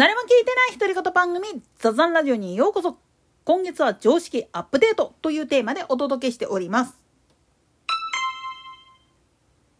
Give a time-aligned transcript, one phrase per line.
[0.00, 2.96] 誰も聞いてない独り言番組ザザンラジオにようこそ。
[3.44, 6.96] 今月は常識アップデートというテーマでお届けしております。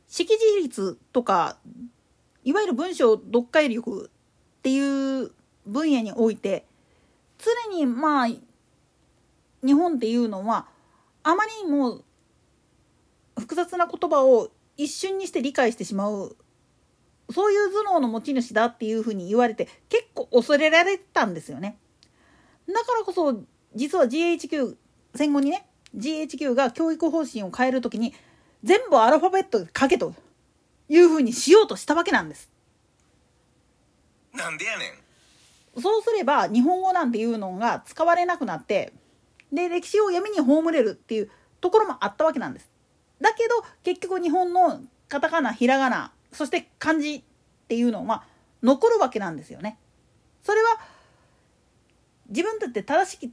[0.08, 1.56] 識字率とか
[2.44, 4.10] いわゆる文章読解力
[4.58, 5.30] っていう
[5.66, 6.66] 分野において
[7.38, 10.66] 常にまあ日本っていうのは
[11.22, 12.02] あまりにも
[13.38, 16.36] 複雑な言葉を一瞬にして理解してしまう
[17.32, 21.78] そういう頭脳の持ち主だっていうふうに言われて結構恐れられたんですよね。
[22.66, 23.42] だからこそ
[23.74, 24.76] 実は GHQ
[25.14, 25.66] 戦後にね
[25.96, 28.14] GHQ が教育方針を変える時に
[28.62, 30.14] 全部アルファベットで書けと
[30.88, 32.50] いうふうにしようとしたわけなんです。
[34.32, 35.80] なんでやねん。
[35.80, 38.92] そうすれば日本語なんていうのが使われなくなって
[39.52, 42.70] で歴史を闇に葬れるっていうところもあったわけなんです。
[43.20, 47.22] だけど結局日本のカタカナひらがなそして漢字っ
[47.68, 48.24] ていうのは
[48.62, 49.78] 残るわけなんですよね。
[50.42, 50.78] それは
[52.28, 53.32] 自分たちで正しき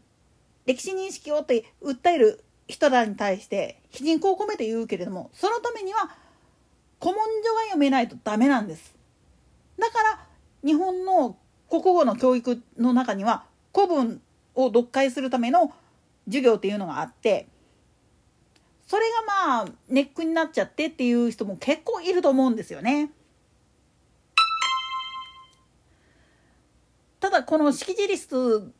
[0.65, 6.09] 歴史認識をって訴える人らに対して皮肉を込めて言うけれどもそのためには
[6.99, 8.95] 古文書が読めないとダメなんです。
[9.79, 10.27] だから
[10.63, 11.37] 日本の
[11.69, 14.21] 国語の教育の中には古文
[14.55, 15.71] を読解するための
[16.25, 17.47] 授業っていうのがあって
[18.87, 23.11] それがまあネックになっちゃってっていう人も結構いると思うんですよね。
[27.19, 28.71] ただこの識字率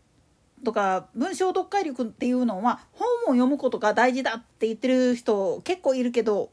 [0.64, 6.52] とか文章読解力っていうのは本を読むことが大事だって言ってる人結構いるけど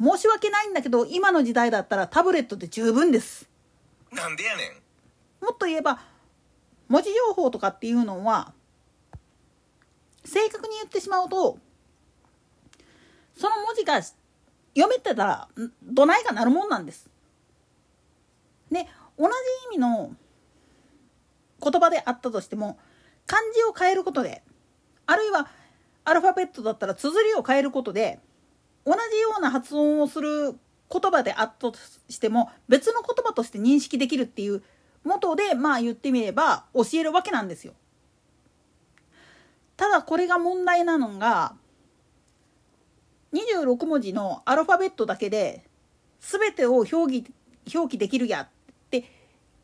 [0.00, 3.48] 申し訳ないんだけど今の時代だったらタブレットで十分です。
[4.12, 4.68] なんでやね
[5.40, 5.44] ん。
[5.44, 6.00] もっと言えば
[6.88, 8.52] 文字情報とかっていうのは
[10.24, 11.58] 正確に言ってしまうと
[13.40, 15.48] その文字が読めてたら
[15.82, 17.08] どないかなるもんなんです。
[18.70, 18.86] で
[19.18, 19.32] 同じ
[19.72, 20.14] 意味の
[21.62, 22.78] 言葉であったとしても
[23.26, 24.42] 漢字を変えることで
[25.06, 25.48] あるいは
[26.04, 28.20] アルファベットだったら綴りを変えることで
[28.84, 30.54] 同じような発音をする
[30.90, 31.74] 言葉であったと
[32.10, 34.62] しても別の言葉として認識できるっていう
[35.02, 37.72] 元でまあ言ってみれば教えるわけなんですよ。
[39.78, 41.54] ただこれが問題なのが
[43.32, 45.64] 26文字のアルファベットだけで
[46.20, 47.32] 全てを表記
[47.74, 48.48] 表記できるやっ
[48.90, 49.04] て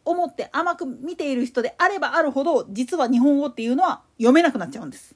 [0.05, 5.15] 思って甘く見ている人であればあるほど実は日本語っていうのは読めなくなっちゃうんです。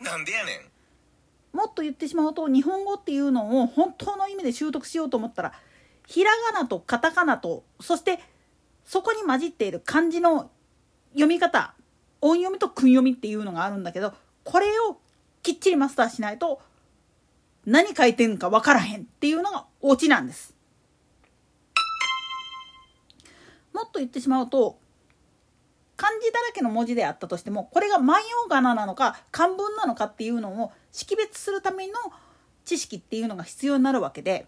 [0.00, 1.56] なんでやねん。
[1.56, 5.52] もっと言ってしまうと日本語っていうのを本当の意味で習得しようと思ったら
[6.06, 8.20] ひらがなとカタカナとそして
[8.84, 10.50] そこに混じっている漢字の
[11.12, 11.74] 読み方
[12.20, 14.12] 音読みと訓読みっていうのがあるんだけど
[14.44, 14.98] これを
[15.42, 16.60] きっちりマスターしないと
[17.66, 20.54] 何書いてんか分からへんっていうのがオチなんです。
[23.72, 24.78] もっと言ってしまうと
[25.96, 31.94] 漢字だらけの文字であったとしてもこれが万葉仮名なのか漢文なのかっていうのを識別するための
[32.64, 34.46] 知識っていうのが必要になるわけで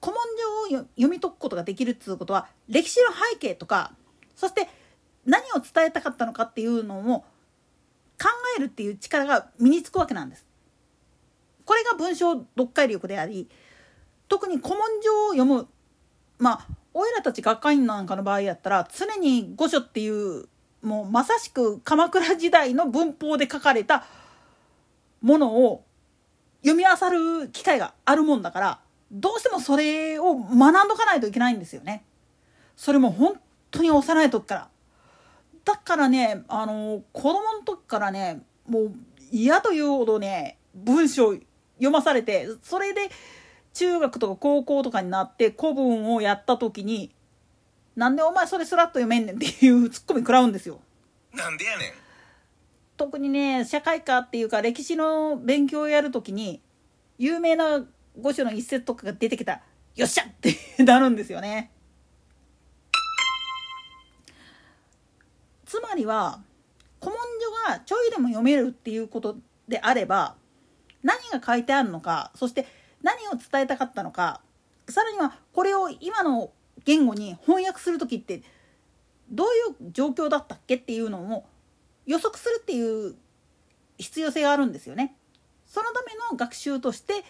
[0.00, 0.22] 古文
[0.70, 3.92] 書を読み解くことができるっていうことは歴史の背景とか
[4.36, 4.68] そして
[5.26, 8.28] 何を伝えたかったのかっていうのを考
[8.58, 10.46] えるっていう力が身につくわけなんです。
[11.72, 13.48] これが文章読解力であり
[14.28, 15.66] 特に古文書を読む
[16.38, 20.50] まあおいらたち学会員なんかの場合やったら常に御所っていう
[20.82, 24.04] もうまさしく鎌倉時代の文法で書かれた
[25.22, 25.86] ものを
[26.62, 32.04] 読み漁る機会があるもんだからどうしてもそれを学んどかないといけないんですよね。
[32.76, 33.40] それも本
[33.70, 34.68] 当に幼い時から。
[35.64, 38.92] だからねあの子供の時からねもう
[39.30, 41.34] 嫌というほどね文章
[41.82, 43.10] 読まされてそれで
[43.74, 47.12] 中学とか高校とかになって古文をやった時に
[47.96, 50.80] 「なんでお前それスラッと読めんねん」っていう ツッコミ食らうんですよ。
[51.32, 51.92] なんでやねん
[52.96, 56.60] 特にね社会科っていうか歴史の勉強をやる時に
[57.18, 57.84] 有名な
[58.20, 59.62] 御所の一節とかが出てきたら
[59.96, 60.54] 「よっしゃ!」って
[60.84, 61.72] なるんですよね。
[65.64, 66.40] つまりは
[67.00, 67.18] 古文
[67.66, 70.36] 書がちょいでも読めるっていうことであれば
[71.02, 72.66] 何が書いてあるのかそして
[73.02, 74.40] 何を伝えたかったのか
[74.88, 76.50] さらにはこれを今の
[76.84, 78.42] 言語に翻訳する時って
[79.30, 81.44] どういう状況だったっけっていうのを
[82.06, 83.14] 予測するっていう
[83.98, 85.14] 必要性があるんですよね。
[85.66, 87.24] そのための学習として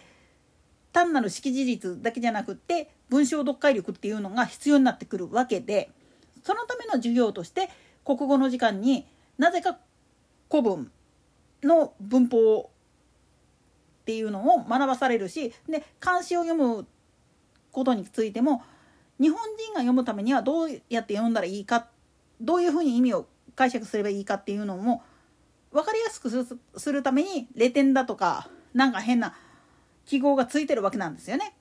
[0.91, 5.89] 単なる識字率だけじゃなくって文章読解力っていうのが必要になってくるわけで
[6.43, 7.69] そのための授業として
[8.03, 9.05] 国語の時間に
[9.37, 9.77] なぜか
[10.49, 10.91] 古文
[11.63, 12.69] の文法
[14.03, 16.85] っていうのを学ばされるしで漢詩を読む
[17.71, 18.61] ことについても
[19.17, 21.87] 日本人が読むためにはどうやって読んだらいいか
[22.41, 25.03] どういうふうに意味を解釈すればいいかっていうのも
[25.71, 26.29] 分かりやすく
[26.75, 29.35] するためにレ点だとかなんか変な
[30.05, 31.55] 記号がついてるわけなんですよね。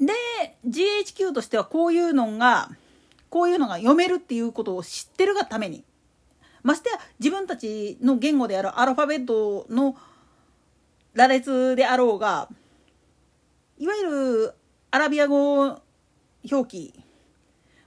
[0.00, 0.12] で
[0.66, 2.70] GHQ としてはこういうのが
[3.28, 5.84] こういうのが読めるっていうことを知ってるがために
[6.62, 9.96] ましてや自分たちの言語であるアルファベットの
[11.14, 12.48] 羅列であろうが
[13.78, 14.54] いわゆる
[14.90, 15.80] アラビア語
[16.50, 16.94] 表記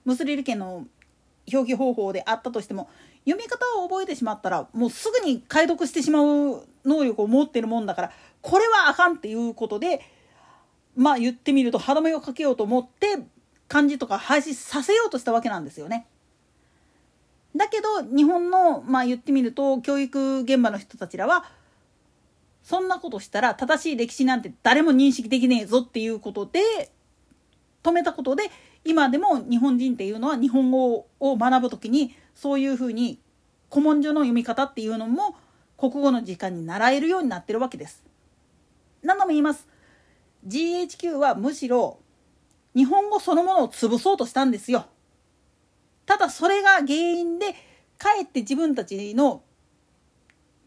[0.03, 0.85] ムスリル家の
[1.51, 2.89] 表記方法であったとしても
[3.25, 8.11] 読み方を覚えてしまったらもうすぐに解読してしまう能力を持ってるもんだから
[8.41, 10.01] これはあかんっていうことで
[10.95, 13.17] まあ言ってみると歯止めをかけようと思って
[13.67, 16.05] 漢字とか廃止させようとしたわけなんですよね。
[17.55, 21.45] だけど日本のまあ言ってみると教育現場の人たちらは
[22.63, 26.91] そんなことしたら正しい歴史なんて誰も認識できねえぞっていうことで
[27.83, 28.49] 止めたことで
[28.83, 33.19] 今でも日本人っていうのは日本語を学ぶ時にそういうふうに
[33.69, 35.35] 古文書の読み方っていうのも
[35.77, 38.03] 国語の時間に習えるようになってるわけです。
[39.03, 39.67] 何度も言います。
[40.47, 41.99] GHQ はむしろ
[42.75, 44.85] 日本語そのものを潰そうとしたんですよ。
[46.05, 47.53] ただそれが原因で
[47.97, 49.43] かえって自分たちの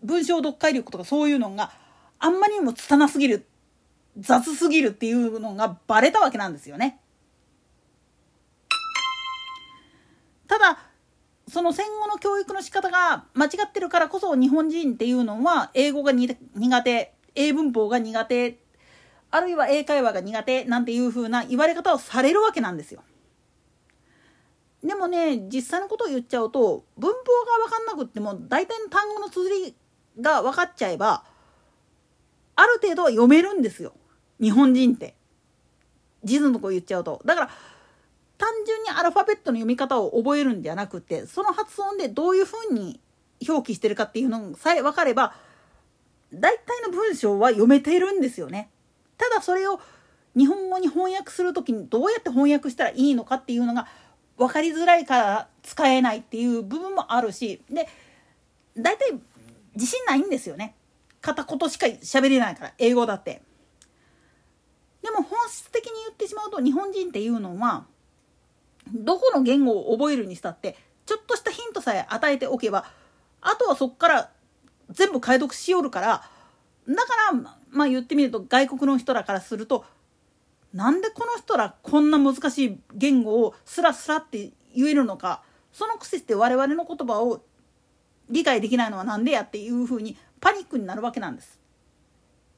[0.02, 1.72] 文章読解力とかそういうのが
[2.18, 3.46] あんまりにも拙すぎる
[4.18, 7.00] 雑すぎるっていうのがバレたわけなんですよね。
[10.48, 10.78] ただ
[11.46, 16.36] その戦後の教育の仕方が間違ってるからこそ日本人っていうのは英語が苦
[16.82, 18.58] 手英文法が苦手
[19.30, 23.02] あるいは英会話が苦手なんていう風な言われ方をされるわけなんですよ。
[24.82, 29.74] でもね実際のことを言っちゃうと文法が分かんなくっても大体の単語の綴り
[30.20, 31.24] が分かっちゃえば
[32.54, 33.92] ある程度は読めるんですよ
[34.40, 35.14] 日本人って。
[36.24, 37.20] 地図のとこ言っちゃうと。
[37.24, 37.50] だから
[38.36, 43.00] 単純にアルファベットの読み方を覚えるんじゃなくてその発音でどういうふうに
[43.48, 45.34] 表記してるかっていうのさえ分かれば
[46.32, 48.70] 大体の文章は読めてるんですよね。
[49.16, 49.80] ただそれを
[50.36, 53.88] 日本語に翻訳する時にどうやって翻訳したらいいのかっていうのが
[54.38, 57.88] 分かりづらいから使えないっていう部分もあるしで
[58.76, 59.12] 大体
[59.74, 60.74] 自信ないんですよね。
[61.20, 63.42] 片言しか喋れないから英語だって。
[65.02, 67.86] でも本質的に言ってしまうと日本人っていうのは
[68.92, 70.76] どこの言語を覚えるにしたって
[71.06, 72.84] ちょっとしたヒントさえ与えておけば
[73.40, 74.30] あとはそこから
[74.90, 76.22] 全部解読しよるから
[76.88, 79.84] だからまあ言ってみると外国の人らからすると
[80.72, 85.42] なんでこの人らこんな難しい言語をスラスラって言えるのか
[85.72, 87.42] そのくせして我々の言葉を
[88.28, 91.58] 理解できないのは何でやっていうふうにパニックになるわけなんです。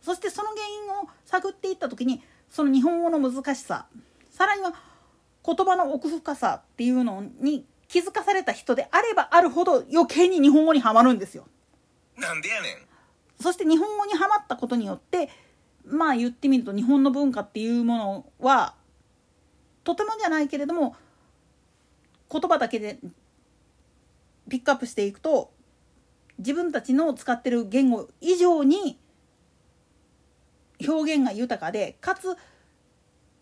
[0.02, 3.86] そしてその原因を探っていった時にその日本語の難しさ
[4.30, 4.72] さらには
[5.44, 11.46] 言葉の奥深さっていうのに気づかされた人であればあるほど余計に日本語にはまるんですよ。
[12.16, 13.42] なんでやねん。
[13.42, 15.28] そして日本語にはまったことによって
[15.86, 18.74] まあ言ってみると日本の文化っていうものは
[19.84, 20.96] とてもじゃないけれども
[22.30, 22.98] 言葉だけで
[24.48, 25.52] ピックアップしていくと
[26.38, 28.98] 自分たちの使ってる言語以上に
[30.86, 32.36] 表現が豊かでかつ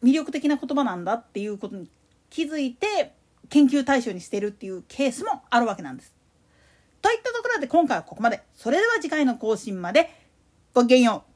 [0.02, 1.88] 魅力的な言葉なんだっていうことに
[2.30, 3.14] 気づいて
[3.48, 6.12] 研究対象にしてるっていうケースもあるわけなんです。
[7.00, 8.42] といったところで今回はここまで。
[8.54, 10.10] それでは次回の更新まで
[10.74, 11.27] ごきげんよう。